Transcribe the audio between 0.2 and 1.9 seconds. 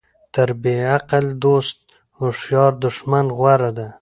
تر بیعقل دوست